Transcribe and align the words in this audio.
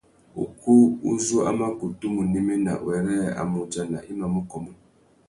Ukú 0.43 0.75
u 1.09 1.11
zú 1.23 1.37
a 1.49 1.51
mà 1.59 1.67
kutu 1.79 2.05
mù 2.13 2.21
néména 2.33 2.73
wêrê 2.85 3.17
a 3.41 3.43
mù 3.51 3.57
udjana 3.65 3.97
i 4.11 4.13
mà 4.19 4.25
mù 4.33 4.41
kômô. 4.51 4.71